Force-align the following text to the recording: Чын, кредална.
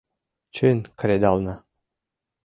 Чын, 0.55 0.77
кредална. 0.99 1.55